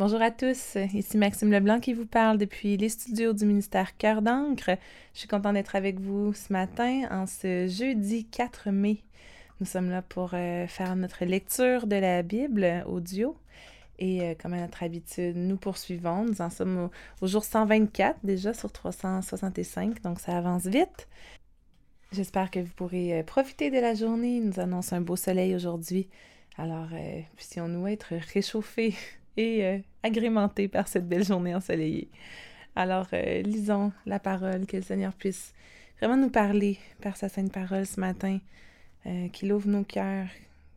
[0.00, 4.22] Bonjour à tous, ici Maxime Leblanc qui vous parle depuis les studios du ministère Cœur
[4.22, 4.70] d'encre.
[5.12, 9.02] Je suis content d'être avec vous ce matin en ce jeudi 4 mai.
[9.60, 13.36] Nous sommes là pour euh, faire notre lecture de la Bible audio.
[13.98, 16.24] Et euh, comme à notre habitude, nous poursuivons.
[16.24, 16.88] Nous en sommes
[17.20, 21.08] au, jour 124 déjà sur 365, donc ça avance vite.
[22.12, 24.38] J'espère que vous pourrez euh, profiter de la journée.
[24.38, 26.08] Il nous annonce un beau soleil aujourd'hui.
[26.56, 26.88] Alors,
[27.36, 28.94] puissions-nous être réchauffés?
[29.36, 32.08] Et euh, par cette belle journée ensoleillée.
[32.76, 35.52] Alors, euh, lisons la parole, que le Seigneur puisse
[35.98, 38.38] vraiment nous parler par sa sainte parole ce matin,
[39.06, 40.28] euh, qu'il ouvre nos cœurs,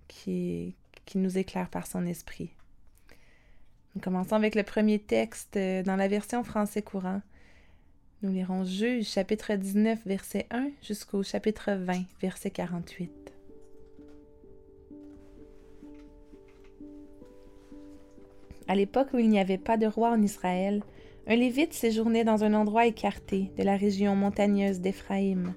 [0.08, 2.50] qui, qui nous éclaire par son esprit.
[3.96, 7.22] Nous commençons avec le premier texte dans la version français courant.
[8.24, 13.33] Nous lirons Juge chapitre 19 verset 1 jusqu'au chapitre 20 verset 48.
[18.74, 20.82] À l'époque où il n'y avait pas de roi en Israël,
[21.28, 25.54] un Lévite séjournait dans un endroit écarté de la région montagneuse d'Éphraïm.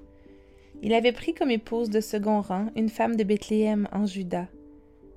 [0.83, 4.45] Il avait pris comme épouse de second rang une femme de Bethléem en Juda.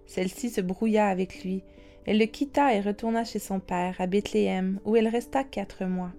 [0.06, 1.62] Celle-ci se brouilla avec lui.
[2.06, 6.12] Elle le quitta et retourna chez son père, à Bethléem, où elle resta quatre mois.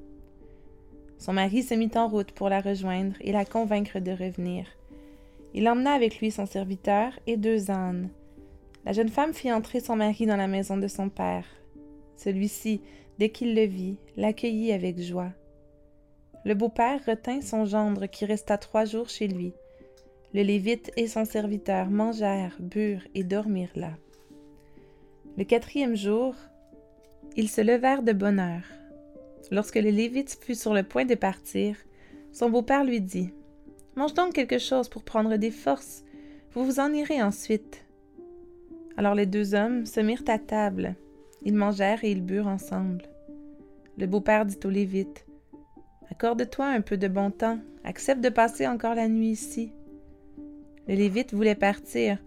[1.17, 4.67] Son mari se mit en route pour la rejoindre et la convaincre de revenir.
[5.55, 8.11] Il emmena avec lui son serviteur et deux ânes.
[8.85, 11.45] La jeune femme fit entrer son mari dans la maison de son père.
[12.23, 12.81] Celui-ci,
[13.17, 15.31] dès qu'il le vit, l'accueillit avec joie.
[16.45, 19.53] Le beau-père retint son gendre qui resta trois jours chez lui.
[20.35, 23.93] Le Lévite et son serviteur mangèrent, burent et dormirent là.
[25.35, 26.35] Le quatrième jour,
[27.35, 28.67] ils se levèrent de bonne heure.
[29.49, 31.75] Lorsque le Lévite fut sur le point de partir,
[32.31, 33.31] son beau-père lui dit
[33.95, 36.03] Mange donc quelque chose pour prendre des forces.
[36.51, 37.83] Vous vous en irez ensuite.
[38.95, 40.95] Alors les deux hommes se mirent à table.
[41.43, 43.03] Ils mangèrent et ils burent ensemble.
[43.97, 45.25] Le beau-père dit au Lévite
[46.11, 49.71] Accorde-toi un peu de bon temps, accepte de passer encore la nuit ici.
[50.87, 52.17] Le Lévite voulait partir,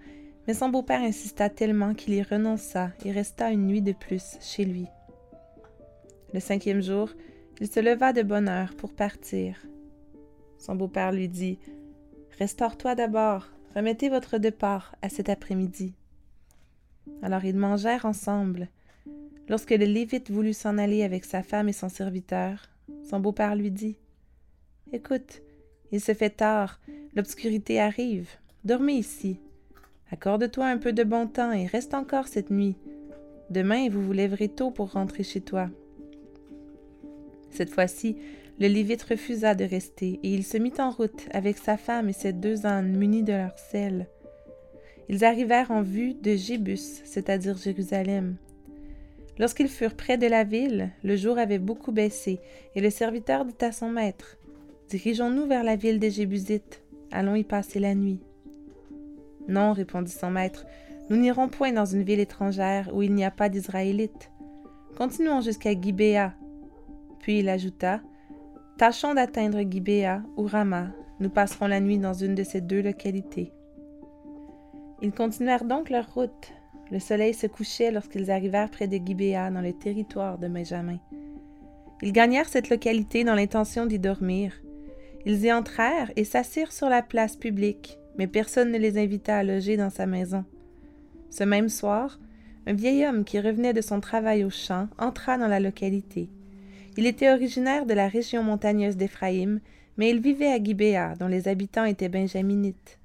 [0.47, 4.65] mais son beau-père insista tellement qu'il y renonça et resta une nuit de plus chez
[4.65, 4.87] lui.
[6.33, 7.11] Le cinquième jour,
[7.61, 9.57] il se leva de bonne heure pour partir.
[10.59, 11.59] Son beau-père lui dit
[12.39, 15.95] Restaure-toi d'abord, remettez votre départ à cet après-midi.
[17.23, 18.69] Alors ils mangèrent ensemble,
[19.49, 22.71] Lorsque le Lévite voulut s'en aller avec sa femme et son serviteur,
[23.09, 23.97] son beau-père lui dit
[24.93, 25.43] Écoute,
[25.93, 26.81] il se fait tard,
[27.15, 28.29] l'obscurité arrive,
[28.65, 29.39] dormez ici.
[30.11, 32.77] Accorde-toi un peu de bon temps et reste encore cette nuit.
[33.51, 35.69] Demain, vous vous lèverez tôt pour rentrer chez toi.
[37.51, 38.17] Cette fois-ci,
[38.61, 42.13] le Lévite refusa de rester et il se mit en route avec sa femme et
[42.13, 44.09] ses deux ânes munis de leurs selles.
[45.09, 48.37] Ils arrivèrent en vue de Jébus, c'est-à-dire Jérusalem.
[49.39, 52.41] Lorsqu'ils furent près de la ville, le jour avait beaucoup baissé,
[52.75, 54.37] et le serviteur dit à son maître
[54.91, 56.83] Dirigeons-nous vers la ville des Jébusites.
[57.11, 58.21] Allons y passer la nuit.
[59.49, 60.67] Non, répondit son maître,
[61.11, 64.31] nous n'irons point dans une ville étrangère où il n'y a pas d'Israélites.
[64.97, 66.35] Continuons jusqu'à Gibéa.
[67.21, 68.01] Puis il ajouta
[68.79, 70.89] Tâchons d'atteindre Gibéa ou Rama.
[71.21, 73.53] Nous passerons la nuit dans une de ces deux localités.
[75.03, 76.53] Ils continuèrent donc leur route,
[76.91, 80.99] le soleil se couchait lorsqu'ils arrivèrent près de Gibéa, dans le territoire de Benjamin.
[82.03, 84.53] Ils gagnèrent cette localité dans l'intention d'y dormir.
[85.27, 89.43] Ils y entrèrent et s'assirent sur la place publique, mais personne ne les invita à
[89.43, 90.45] loger dans sa maison.
[91.31, 92.19] Ce même soir,
[92.67, 96.29] un vieil homme qui revenait de son travail au champ entra dans la localité.
[96.97, 99.61] Il était originaire de la région montagneuse d'Éphraïm,
[99.97, 102.99] mais il vivait à Gibéa, dont les habitants étaient benjaminites.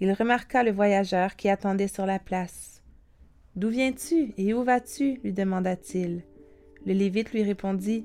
[0.00, 2.69] Il remarqua le voyageur qui attendait sur la place.
[3.56, 5.18] D'où viens-tu et où vas-tu?
[5.24, 6.22] lui demanda-t-il.
[6.86, 8.04] Le Lévite lui répondit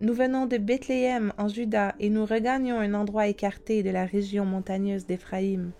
[0.00, 4.46] Nous venons de Bethléem en Juda et nous regagnons un endroit écarté de la région
[4.46, 5.72] montagneuse d'Éphraïm.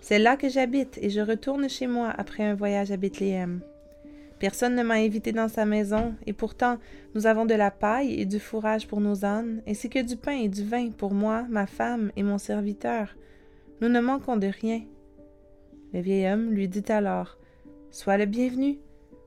[0.00, 3.60] C'est là que j'habite et je retourne chez moi après un voyage à Bethléem.
[4.40, 6.78] Personne ne m'a invité dans sa maison, et pourtant
[7.14, 10.36] nous avons de la paille et du fourrage pour nos ânes, ainsi que du pain
[10.36, 13.14] et du vin pour moi, ma femme et mon serviteur.
[13.80, 14.82] Nous ne manquons de rien.
[15.92, 17.38] Le vieil homme lui dit alors
[17.94, 18.80] Sois le bienvenu.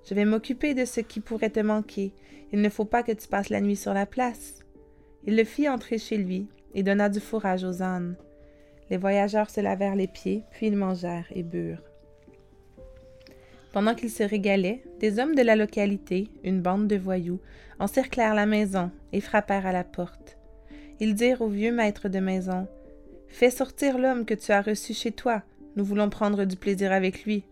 [0.03, 2.11] Je vais m'occuper de ce qui pourrait te manquer.
[2.51, 4.59] Il ne faut pas que tu passes la nuit sur la place.
[5.23, 8.17] Il le fit entrer chez lui et donna du fourrage aux ânes.
[8.89, 11.81] Les voyageurs se lavèrent les pieds, puis ils mangèrent et burent.
[13.71, 17.39] Pendant qu'ils se régalaient, des hommes de la localité, une bande de voyous,
[17.79, 20.37] encerclèrent la maison et frappèrent à la porte.
[20.99, 22.67] Ils dirent au vieux maître de maison
[23.29, 25.41] Fais sortir l'homme que tu as reçu chez toi.
[25.77, 27.45] Nous voulons prendre du plaisir avec lui.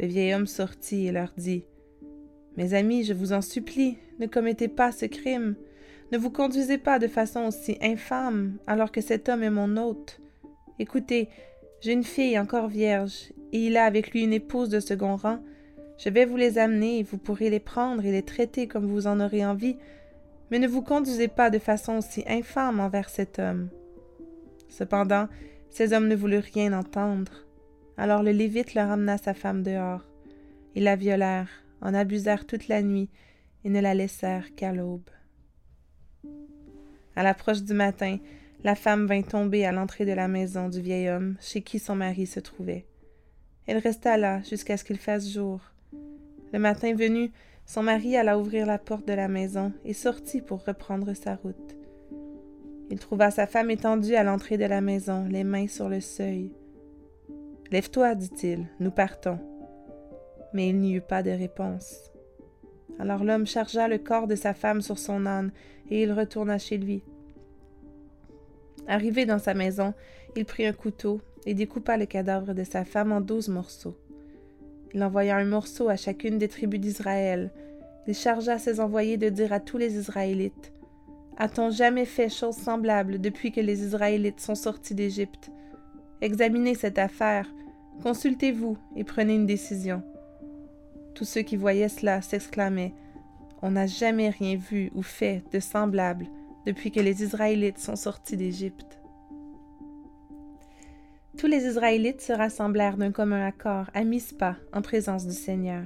[0.00, 1.66] Le vieil homme sortit et leur dit
[2.56, 5.56] Mes amis, je vous en supplie, ne commettez pas ce crime.
[6.10, 10.18] Ne vous conduisez pas de façon aussi infâme alors que cet homme est mon hôte.
[10.78, 11.28] Écoutez,
[11.82, 15.40] j'ai une fille encore vierge, et il a avec lui une épouse de second rang.
[15.98, 19.06] Je vais vous les amener, et vous pourrez les prendre et les traiter comme vous
[19.06, 19.76] en aurez envie,
[20.50, 23.68] mais ne vous conduisez pas de façon aussi infâme envers cet homme.
[24.70, 25.28] Cependant,
[25.68, 27.49] ces hommes ne voulurent rien entendre.
[28.00, 30.00] Alors le Lévite leur amena sa femme dehors.
[30.74, 31.50] Ils la violèrent,
[31.82, 33.10] en abusèrent toute la nuit,
[33.62, 35.10] et ne la laissèrent qu'à l'aube.
[37.14, 38.16] À l'approche du matin,
[38.64, 41.94] la femme vint tomber à l'entrée de la maison du vieil homme chez qui son
[41.94, 42.86] mari se trouvait.
[43.66, 45.60] Elle resta là jusqu'à ce qu'il fasse jour.
[46.54, 47.30] Le matin venu,
[47.66, 51.76] son mari alla ouvrir la porte de la maison et sortit pour reprendre sa route.
[52.90, 56.50] Il trouva sa femme étendue à l'entrée de la maison, les mains sur le seuil.
[57.70, 59.38] Lève-toi, dit-il, nous partons.
[60.52, 62.10] Mais il n'y eut pas de réponse.
[62.98, 65.52] Alors l'homme chargea le corps de sa femme sur son âne
[65.88, 67.04] et il retourna chez lui.
[68.88, 69.94] Arrivé dans sa maison,
[70.34, 73.96] il prit un couteau et découpa le cadavre de sa femme en douze morceaux.
[74.92, 77.52] Il envoya un morceau à chacune des tribus d'Israël.
[78.08, 80.72] Il chargea ses envoyés de dire à tous les Israélites
[81.36, 85.52] A-t-on jamais fait chose semblable depuis que les Israélites sont sortis d'Égypte?
[86.22, 87.50] Examinez cette affaire,
[88.02, 90.02] consultez-vous et prenez une décision.
[91.14, 92.94] Tous ceux qui voyaient cela s'exclamaient
[93.62, 96.26] On n'a jamais rien vu ou fait de semblable
[96.66, 98.98] depuis que les Israélites sont sortis d'Égypte.
[101.38, 105.84] Tous les Israélites se rassemblèrent d'un commun accord à Mispa en présence du Seigneur.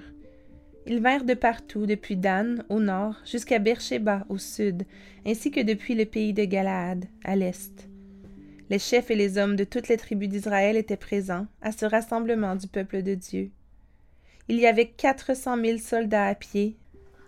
[0.86, 4.82] Ils vinrent de partout, depuis Dan au nord jusqu'à Beersheba au sud,
[5.24, 7.88] ainsi que depuis le pays de Galaad à l'est.
[8.70, 12.56] Les chefs et les hommes de toutes les tribus d'Israël étaient présents à ce rassemblement
[12.56, 13.50] du peuple de Dieu.
[14.48, 16.76] Il y avait quatre cent mille soldats à pied,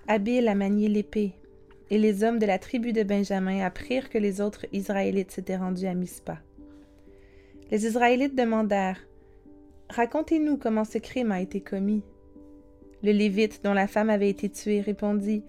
[0.09, 1.33] habiles à manier l'épée,
[1.91, 5.87] et les hommes de la tribu de Benjamin apprirent que les autres Israélites s'étaient rendus
[5.87, 6.39] à Mispa.
[7.71, 9.01] Les Israélites demandèrent
[9.91, 12.03] Racontez-nous comment ce crime a été commis.
[13.03, 15.45] Le Lévite, dont la femme avait été tuée, répondit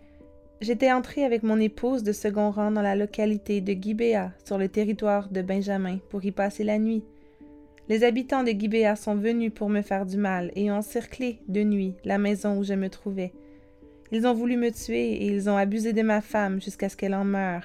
[0.59, 4.69] J'étais entré avec mon épouse de second rang dans la localité de Gibéa, sur le
[4.69, 7.03] territoire de Benjamin, pour y passer la nuit.
[7.89, 11.63] Les habitants de Gibéa sont venus pour me faire du mal et ont encerclé de
[11.63, 13.33] nuit la maison où je me trouvais.
[14.11, 17.15] Ils ont voulu me tuer et ils ont abusé de ma femme jusqu'à ce qu'elle
[17.15, 17.63] en meure.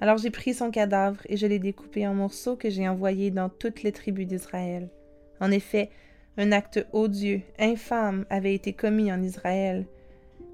[0.00, 3.48] Alors j'ai pris son cadavre et je l'ai découpé en morceaux que j'ai envoyés dans
[3.48, 4.88] toutes les tribus d'Israël.
[5.40, 5.90] En effet,
[6.36, 9.86] un acte odieux, infâme avait été commis en Israël.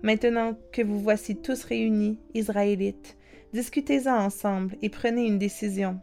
[0.05, 3.17] Maintenant que vous voici tous réunis, Israélites,
[3.55, 5.99] discutez-en ensemble et prenez une décision.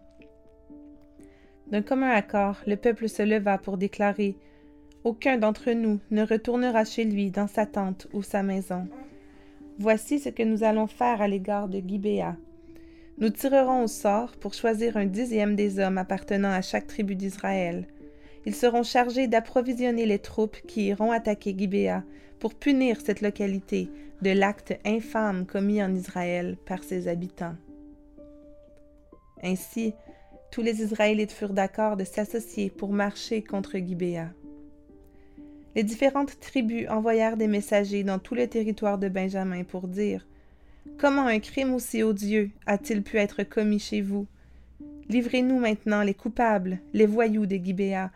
[1.68, 4.36] D'un commun accord, le peuple se leva pour déclarer
[5.04, 8.88] aucun d'entre nous ne retournera chez lui dans sa tente ou sa maison.
[9.78, 12.38] Voici ce que nous allons faire à l'égard de Gibéa.
[13.20, 17.86] Nous tirerons au sort pour choisir un dixième des hommes appartenant à chaque tribu d'Israël.
[18.46, 22.04] Ils seront chargés d'approvisionner les troupes qui iront attaquer Gibéa
[22.40, 23.90] pour punir cette localité
[24.22, 27.56] de l'acte infâme commis en Israël par ses habitants.
[29.44, 29.94] Ainsi,
[30.52, 34.30] tous les Israélites furent d'accord de s'associer pour marcher contre Gibéa.
[35.76, 40.28] Les différentes tribus envoyèrent des messagers dans tout le territoire de Benjamin pour dire
[40.98, 44.28] Comment un crime aussi odieux a-t-il pu être commis chez vous?
[45.10, 48.12] Livrez-nous maintenant les coupables, les voyous de Gibéa.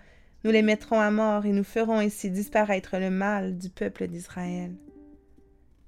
[0.46, 4.76] Nous les mettrons à mort et nous ferons ainsi disparaître le mal du peuple d'Israël.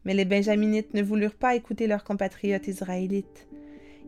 [0.04, 3.48] Mais les Benjaminites ne voulurent pas écouter leurs compatriotes israélites.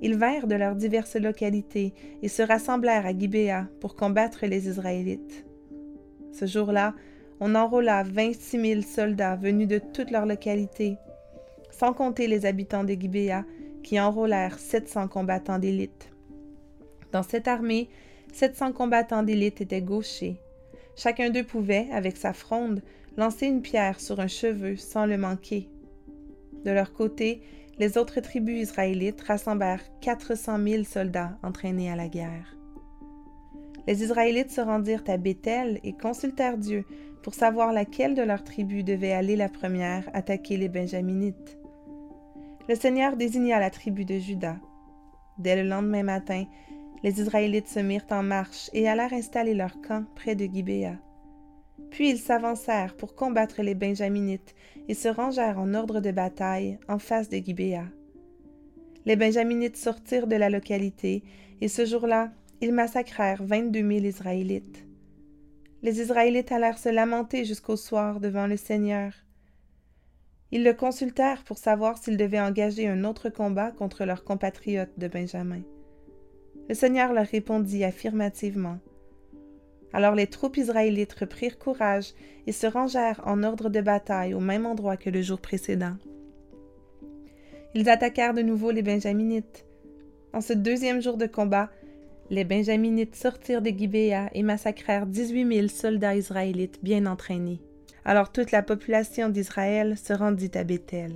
[0.01, 5.46] Ils vinrent de leurs diverses localités et se rassemblèrent à Gibéa pour combattre les Israélites.
[6.32, 6.96] Ce jour-là,
[7.39, 10.98] on enrôla 26 000 soldats venus de toutes leurs localités,
[11.70, 13.46] sans compter les habitants de Gibéa,
[13.84, 16.10] qui enrôlèrent 700 combattants d'élite.
[17.12, 17.88] Dans cette armée,
[18.33, 20.39] 700 combattants d'élite étaient gauchers.
[20.95, 22.81] Chacun d'eux pouvait, avec sa fronde,
[23.17, 25.69] lancer une pierre sur un cheveu sans le manquer.
[26.65, 27.41] De leur côté,
[27.79, 32.57] les autres tribus israélites rassemblèrent 400 000 soldats entraînés à la guerre.
[33.88, 36.86] Les Israélites se rendirent à Béthel et consultèrent Dieu
[37.24, 41.57] pour savoir laquelle de leurs tribus devait aller la première attaquer les Benjaminites.
[42.67, 44.57] Le Seigneur désigna la tribu de Juda.
[45.38, 46.45] Dès le lendemain matin,
[47.03, 50.98] les Israélites se mirent en marche et allèrent installer leur camp près de Gibéa.
[51.91, 54.53] Puis ils s'avancèrent pour combattre les Benjaminites
[54.88, 57.86] et se rangèrent en ordre de bataille en face de Gibéa.
[59.06, 61.24] Les Benjaminites sortirent de la localité
[61.62, 64.86] et ce jour-là, ils massacrèrent vingt-deux mille Israélites.
[65.82, 69.13] Les Israélites allèrent se lamenter jusqu'au soir devant le Seigneur.
[70.51, 75.08] Ils le consultèrent pour savoir s'ils devaient engager un autre combat contre leurs compatriotes de
[75.08, 75.62] Benjamin.
[76.69, 78.77] Le Seigneur leur répondit affirmativement.
[79.91, 82.13] Alors les troupes israélites reprirent courage
[82.45, 85.95] et se rangèrent en ordre de bataille au même endroit que le jour précédent.
[87.73, 89.65] Ils attaquèrent de nouveau les Benjaminites.
[90.31, 91.71] En ce deuxième jour de combat,
[92.29, 97.61] les Benjaminites sortirent de Gibéa et massacrèrent dix-huit mille soldats israélites bien entraînés.
[98.05, 101.13] Alors toute la population d'Israël se rendit à Bethel.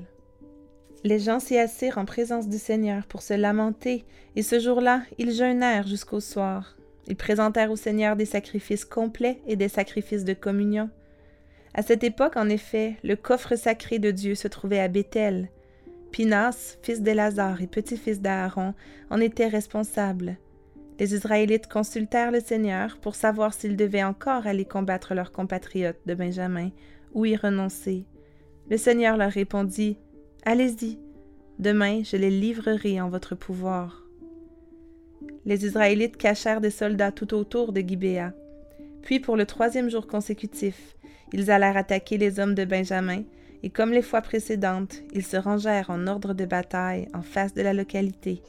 [1.03, 4.05] Les gens s'y assirent en présence du Seigneur pour se lamenter,
[4.38, 6.77] et ce jour-là, ils jeûnèrent jusqu'au soir.
[7.07, 10.89] Ils présentèrent au Seigneur des sacrifices complets et des sacrifices de communion.
[11.74, 15.50] À cette époque, en effet, le coffre sacré de Dieu se trouvait à Bethel.
[16.12, 18.74] Pinas, fils d'Élazar et petit-fils d'Aaron,
[19.10, 20.38] en était responsable.
[21.00, 26.13] Les Israélites consultèrent le Seigneur pour savoir s'ils devaient encore aller combattre leurs compatriotes de
[26.13, 26.69] Benjamin
[27.13, 28.05] ou y renoncer.
[28.69, 29.98] Le Seigneur leur répondit
[30.46, 31.00] Allez-y,
[31.58, 34.04] demain je les livrerai en votre pouvoir.
[35.46, 38.34] Les Israélites cachèrent des soldats tout autour de Gibéa.
[39.04, 40.98] Puis, pour le troisième jour consécutif,
[41.32, 43.24] ils allèrent attaquer les hommes de Benjamin,
[43.64, 47.62] et comme les fois précédentes, ils se rangèrent en ordre de bataille en face de
[47.62, 48.42] la localité.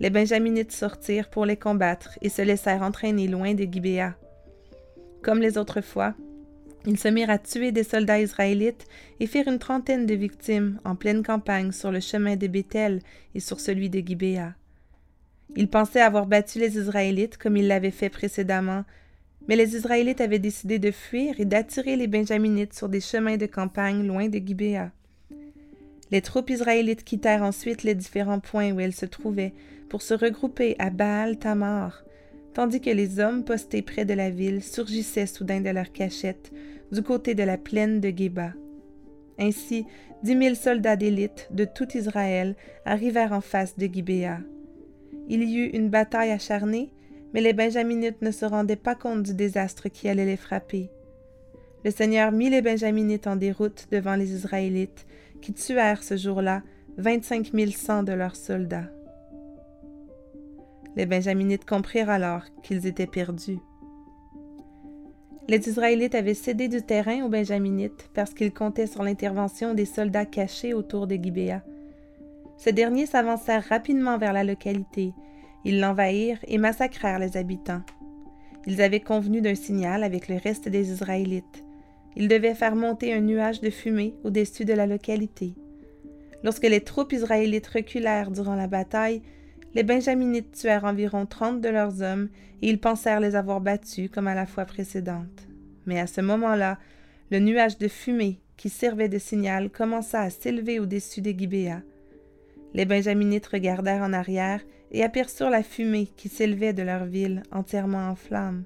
[0.00, 4.14] Les Benjaminites sortirent pour les combattre et se laissèrent entraîner loin de Gibéa.
[5.22, 6.14] Comme les autres fois,
[6.88, 8.86] ils se mirent à tuer des soldats israélites
[9.20, 13.02] et firent une trentaine de victimes en pleine campagne sur le chemin de Béthel
[13.34, 14.54] et sur celui de Gibéa.
[15.54, 18.84] Ils pensaient avoir battu les Israélites comme ils l'avaient fait précédemment,
[19.48, 23.44] mais les Israélites avaient décidé de fuir et d'attirer les Benjaminites sur des chemins de
[23.44, 24.90] campagne loin de Gibéa.
[26.10, 29.52] Les troupes israélites quittèrent ensuite les différents points où elles se trouvaient
[29.90, 32.02] pour se regrouper à Baal Tamar,
[32.58, 36.50] tandis que les hommes postés près de la ville surgissaient soudain de leur cachette
[36.90, 38.52] du côté de la plaine de Geba.
[39.38, 39.86] Ainsi,
[40.24, 44.40] dix mille soldats d'élite de tout Israël arrivèrent en face de Gibéa.
[45.28, 46.92] Il y eut une bataille acharnée,
[47.32, 50.90] mais les Benjaminites ne se rendaient pas compte du désastre qui allait les frapper.
[51.84, 55.06] Le Seigneur mit les Benjaminites en déroute devant les Israélites,
[55.40, 56.64] qui tuèrent ce jour-là
[56.96, 58.90] vingt-cinq mille cent de leurs soldats.
[60.98, 63.60] Les Benjaminites comprirent alors qu'ils étaient perdus.
[65.46, 70.26] Les Israélites avaient cédé du terrain aux Benjaminites parce qu'ils comptaient sur l'intervention des soldats
[70.26, 71.62] cachés autour de Gibéa.
[72.56, 75.12] Ces derniers s'avancèrent rapidement vers la localité.
[75.64, 77.82] Ils l'envahirent et massacrèrent les habitants.
[78.66, 81.64] Ils avaient convenu d'un signal avec le reste des Israélites.
[82.16, 85.54] Ils devaient faire monter un nuage de fumée au-dessus de la localité.
[86.42, 89.22] Lorsque les troupes israélites reculèrent durant la bataille,
[89.74, 92.28] les Benjaminites tuèrent environ trente de leurs hommes
[92.62, 95.46] et ils pensèrent les avoir battus comme à la fois précédente.
[95.86, 96.78] Mais à ce moment-là,
[97.30, 101.82] le nuage de fumée qui servait de signal commença à s'élever au-dessus des Gibéa.
[102.74, 104.60] Les Benjaminites regardèrent en arrière
[104.90, 108.64] et aperçurent la fumée qui s'élevait de leur ville entièrement en flammes.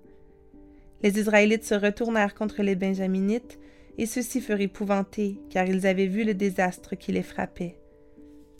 [1.02, 3.58] Les Israélites se retournèrent contre les Benjaminites,
[3.98, 7.76] et ceux-ci furent épouvantés, car ils avaient vu le désastre qui les frappait.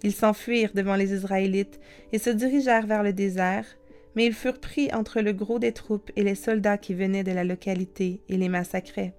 [0.02, 1.80] Ils s'enfuirent devant les Israélites
[2.12, 3.66] et se dirigèrent vers le désert,
[4.14, 7.32] mais ils furent pris entre le gros des troupes et les soldats qui venaient de
[7.32, 9.14] la localité et les massacraient.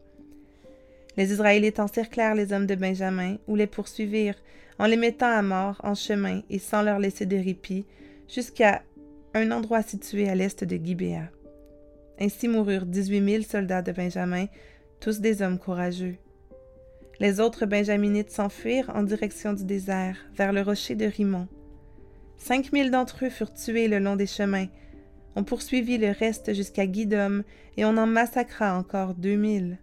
[1.15, 4.41] Les Israélites encerclèrent les hommes de Benjamin ou les poursuivirent
[4.79, 7.85] en les mettant à mort en chemin et sans leur laisser de répit
[8.27, 8.83] jusqu'à
[9.33, 11.29] un endroit situé à l'est de Gibéa.
[12.19, 14.45] Ainsi moururent dix-huit mille soldats de Benjamin,
[14.99, 16.15] tous des hommes courageux.
[17.19, 21.47] Les autres Benjaminites s'enfuirent en direction du désert, vers le rocher de Rimon.
[22.37, 24.65] Cinq mille d'entre eux furent tués le long des chemins.
[25.35, 27.43] On poursuivit le reste jusqu'à Guidom,
[27.77, 29.77] et on en massacra encore deux mille.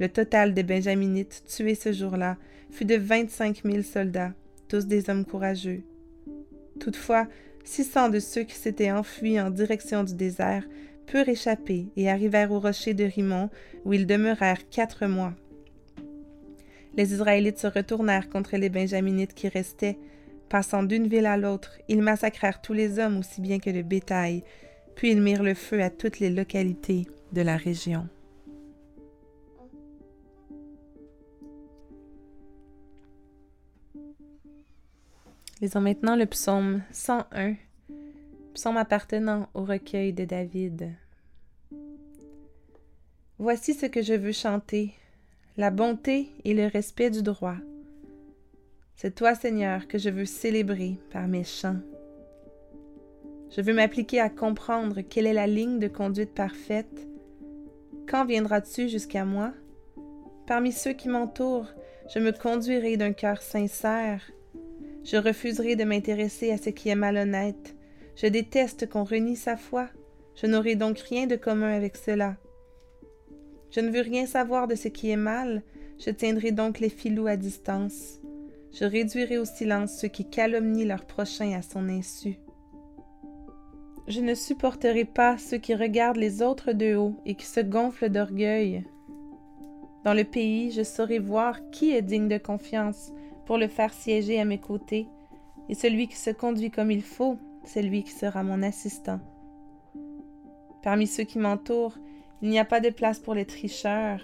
[0.00, 2.38] Le total des Benjaminites tués ce jour-là
[2.70, 4.32] fut de vingt-cinq mille soldats,
[4.68, 5.82] tous des hommes courageux.
[6.80, 7.26] Toutefois,
[7.62, 10.64] six cents de ceux qui s'étaient enfuis en direction du désert
[11.06, 13.50] purent échapper et arrivèrent au rocher de Rimon,
[13.84, 15.34] où ils demeurèrent quatre mois
[16.98, 19.96] les Israélites se retournèrent contre les Benjaminites qui restaient.
[20.48, 24.42] Passant d'une ville à l'autre, ils massacrèrent tous les hommes aussi bien que le bétail,
[24.96, 28.08] puis ils mirent le feu à toutes les localités de la région.
[35.60, 37.54] Lisons maintenant le psaume 101,
[38.54, 40.92] psaume appartenant au recueil de David.
[43.38, 44.94] Voici ce que je veux chanter,
[45.58, 47.56] la bonté et le respect du droit.
[48.94, 51.80] C'est toi, Seigneur, que je veux célébrer par mes chants.
[53.50, 57.08] Je veux m'appliquer à comprendre quelle est la ligne de conduite parfaite.
[58.08, 59.52] Quand viendras-tu jusqu'à moi?
[60.46, 61.68] Parmi ceux qui m'entourent,
[62.08, 64.22] Je me conduirai d'un cœur sincère.
[65.04, 67.76] Je refuserai de m'intéresser à ce qui est malhonnête.
[68.16, 69.88] Je déteste qu'on renie sa foi.
[70.34, 72.36] Je n'aurai donc rien de commun avec cela.
[73.70, 75.62] Je ne veux rien savoir de ce qui est mal.
[75.98, 78.20] Je tiendrai donc les filous à distance.
[78.72, 82.38] Je réduirai au silence ceux qui calomnient leur prochain à son insu.
[84.06, 88.08] Je ne supporterai pas ceux qui regardent les autres de haut et qui se gonflent
[88.08, 88.84] d'orgueil.
[90.04, 93.12] Dans le pays, je saurai voir qui est digne de confiance
[93.44, 95.06] pour le faire siéger à mes côtés,
[95.68, 99.20] et celui qui se conduit comme il faut, c'est lui qui sera mon assistant.
[100.82, 101.98] Parmi ceux qui m'entourent,
[102.42, 104.20] il n'y a pas de place pour les tricheurs.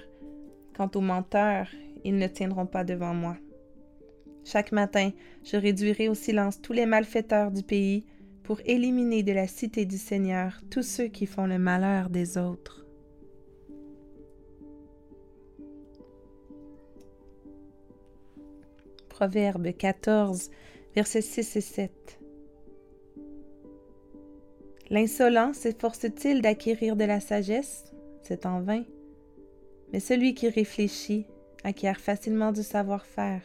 [0.77, 1.69] Quant aux menteurs,
[2.05, 3.37] ils ne tiendront pas devant moi.
[4.45, 5.11] Chaque matin,
[5.43, 8.05] je réduirai au silence tous les malfaiteurs du pays
[8.43, 12.87] pour éliminer de la cité du Seigneur tous ceux qui font le malheur des autres.
[19.09, 20.51] Proverbe 14,
[20.95, 22.21] versets 6 et 7.
[24.91, 27.94] L'insolent s'efforce-t-il d'acquérir de la sagesse?
[28.25, 28.85] C'est en vain.
[29.93, 31.27] Mais celui qui réfléchit
[31.63, 33.43] acquiert facilement du savoir-faire.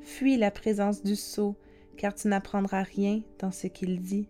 [0.00, 1.56] Fuis la présence du sot
[1.96, 4.28] car tu n'apprendras rien dans ce qu'il dit.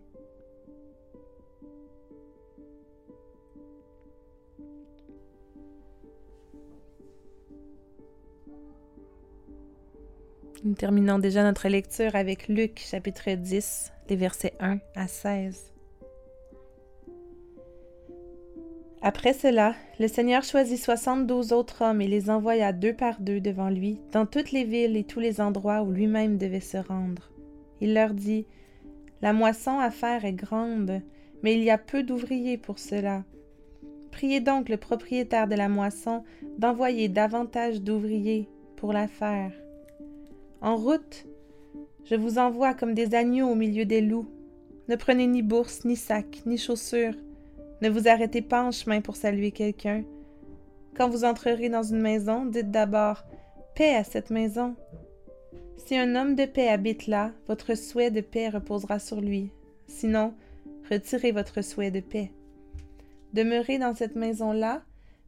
[10.63, 15.74] Nous terminons déjà notre lecture avec Luc chapitre 10, les versets 1 à 16.
[19.07, 23.69] Après cela, le Seigneur choisit soixante-douze autres hommes et les envoya deux par deux devant
[23.69, 27.29] lui dans toutes les villes et tous les endroits où lui-même devait se rendre.
[27.81, 28.47] Il leur dit
[29.21, 31.03] La moisson à faire est grande,
[31.43, 33.23] mais il y a peu d'ouvriers pour cela.
[34.09, 36.23] Priez donc le propriétaire de la moisson
[36.57, 39.51] d'envoyer davantage d'ouvriers pour la faire.
[40.61, 41.27] En route,
[42.05, 44.31] je vous envoie comme des agneaux au milieu des loups.
[44.89, 47.13] Ne prenez ni bourse, ni sac, ni chaussures.
[47.81, 50.03] Ne vous arrêtez pas en chemin pour saluer quelqu'un.
[50.95, 53.25] Quand vous entrerez dans une maison, dites d'abord
[53.75, 54.75] Paix à cette maison.
[55.85, 59.51] Si un homme de paix habite là, votre souhait de paix reposera sur lui.
[59.87, 60.33] Sinon,
[60.89, 62.31] retirez votre souhait de paix.
[63.33, 64.81] Demeurez dans cette maison-là,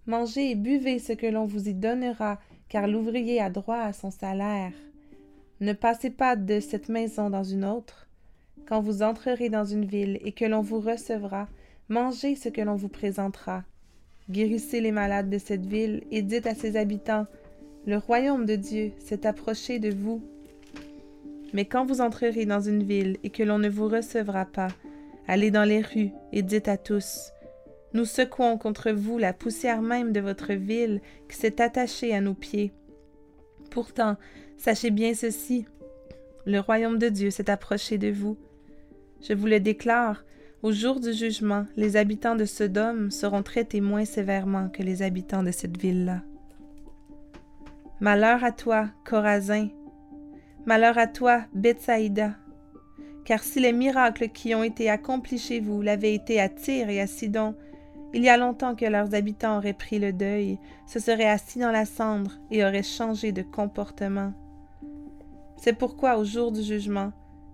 [0.05, 4.09] mangez et buvez ce que l'on vous y donnera, car l'ouvrier a droit à son
[4.09, 4.71] salaire.
[5.59, 8.07] Ne passez pas de cette maison dans une autre.
[8.65, 11.49] Quand vous entrerez dans une ville et que l'on vous recevra,
[11.89, 13.63] mangez ce que l'on vous présentera.
[14.29, 17.27] Guérissez les malades de cette ville et dites à ses habitants,
[17.85, 20.21] Le royaume de Dieu s'est approché de vous.
[21.53, 24.67] Mais quand vous entrerez dans une ville et que l'on ne vous recevra pas,
[25.27, 27.31] allez dans les rues et dites à tous,
[27.93, 32.33] Nous secouons contre vous la poussière même de votre ville qui s'est attachée à nos
[32.33, 32.73] pieds.
[33.71, 34.17] Pourtant,
[34.57, 35.65] sachez bien ceci,
[36.45, 38.37] le royaume de Dieu s'est approché de vous.
[39.21, 40.23] Je vous le déclare,
[40.63, 45.43] au jour du jugement, les habitants de Sodome seront traités moins sévèrement que les habitants
[45.43, 46.21] de cette ville-là.
[47.99, 49.69] Malheur à toi, Corazin,
[50.65, 52.35] Malheur à toi, Bethsaïda.
[53.23, 56.99] Car si les miracles qui ont été accomplis chez vous l'avaient été à Tyr et
[56.99, 57.55] à Sidon,
[58.13, 61.71] il y a longtemps que leurs habitants auraient pris le deuil, se seraient assis dans
[61.71, 64.33] la cendre et auraient changé de comportement.
[65.55, 67.13] C'est pourquoi au jour du jugement,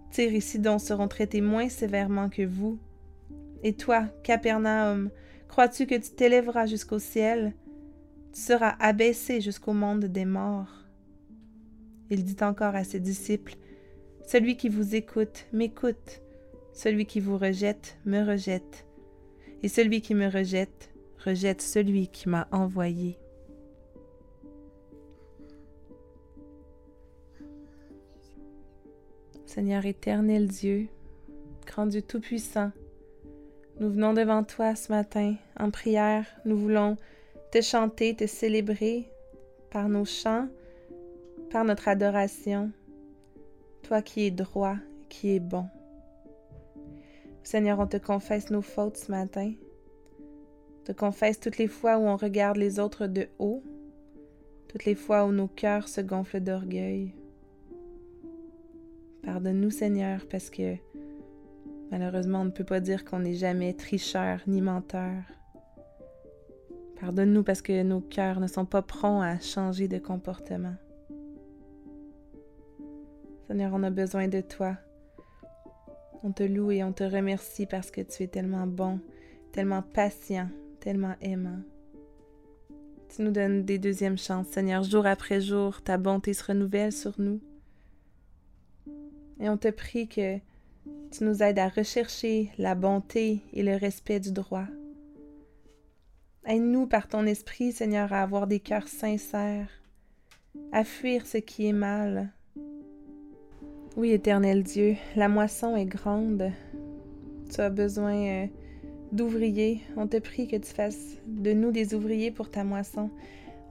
[0.10, 2.80] Tyr et Sidon seront traités moins sévèrement que vous.
[3.64, 5.10] Et toi, Capernaum,
[5.48, 7.54] crois-tu que tu t'élèveras jusqu'au ciel?
[8.34, 10.84] Tu seras abaissé jusqu'au monde des morts.
[12.10, 13.56] Il dit encore à ses disciples,
[14.28, 16.22] Celui qui vous écoute m'écoute,
[16.74, 18.86] celui qui vous rejette me rejette,
[19.62, 20.90] et celui qui me rejette
[21.24, 23.18] rejette celui qui m'a envoyé.
[29.46, 30.88] Seigneur éternel Dieu,
[31.66, 32.72] grand Dieu Tout-Puissant,
[33.84, 36.26] nous venons devant toi ce matin en prière.
[36.46, 36.96] Nous voulons
[37.52, 39.10] te chanter, te célébrer
[39.72, 40.48] par nos chants,
[41.52, 42.72] par notre adoration,
[43.82, 44.78] toi qui es droit,
[45.10, 45.66] qui es bon.
[47.44, 49.52] Seigneur, on te confesse nos fautes ce matin.
[50.86, 53.62] Te confesse toutes les fois où on regarde les autres de haut,
[54.70, 57.14] toutes les fois où nos cœurs se gonflent d'orgueil.
[59.24, 60.78] Pardonne-nous, Seigneur, parce que
[61.94, 65.22] malheureusement, on ne peut pas dire qu'on n'est jamais tricheur ni menteur.
[67.00, 70.74] Pardonne-nous parce que nos cœurs ne sont pas prompts à changer de comportement.
[73.46, 74.76] Seigneur, on a besoin de toi.
[76.24, 79.00] On te loue et on te remercie parce que tu es tellement bon,
[79.52, 81.60] tellement patient, tellement aimant.
[83.10, 84.82] Tu nous donnes des deuxièmes chances, Seigneur.
[84.82, 87.40] Jour après jour, ta bonté se renouvelle sur nous.
[89.40, 90.40] Et on te prie que
[91.14, 94.66] tu nous aides à rechercher la bonté et le respect du droit.
[96.48, 99.70] Aide-nous par ton esprit, Seigneur, à avoir des cœurs sincères,
[100.72, 102.32] à fuir ce qui est mal.
[103.96, 106.52] Oui, éternel Dieu, la moisson est grande.
[107.54, 108.48] Tu as besoin euh,
[109.12, 109.82] d'ouvriers.
[109.96, 113.12] On te prie que tu fasses de nous des ouvriers pour ta moisson.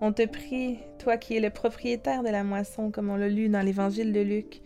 [0.00, 3.48] On te prie, toi qui es le propriétaire de la moisson, comme on l'a lu
[3.48, 4.62] dans l'évangile de Luc,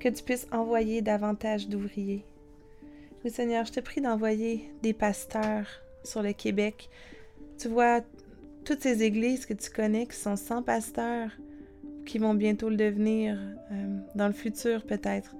[0.00, 2.24] que tu puisses envoyer davantage d'ouvriers.
[3.24, 5.66] Oui, Seigneur, je te prie d'envoyer des pasteurs
[6.04, 6.88] sur le Québec.
[7.58, 8.00] Tu vois,
[8.64, 11.30] toutes ces églises que tu connais qui sont sans pasteurs,
[12.04, 13.38] qui vont bientôt le devenir,
[13.72, 15.34] euh, dans le futur peut-être.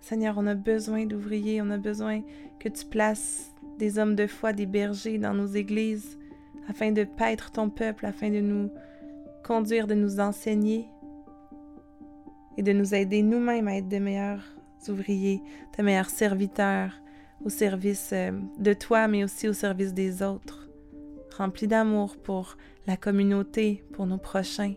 [0.00, 2.22] Seigneur, on a besoin d'ouvriers, on a besoin
[2.58, 6.18] que tu places des hommes de foi, des bergers dans nos églises,
[6.68, 8.70] afin de paître ton peuple, afin de nous
[9.44, 10.86] conduire, de nous enseigner
[12.56, 14.42] et de nous aider nous-mêmes à être de meilleurs
[14.88, 15.40] ouvriers,
[15.76, 16.92] de meilleurs serviteurs
[17.44, 20.68] au service euh, de toi, mais aussi au service des autres,
[21.36, 24.74] remplis d'amour pour la communauté, pour nos prochains.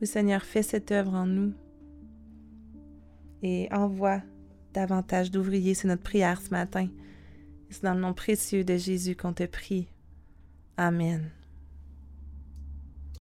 [0.00, 1.52] Oui, Seigneur, fais cette œuvre en nous
[3.42, 4.22] et envoie
[4.72, 5.74] davantage d'ouvriers.
[5.74, 6.88] C'est notre prière ce matin.
[7.70, 9.88] C'est dans le nom précieux de Jésus qu'on te prie.
[10.76, 11.30] Amen.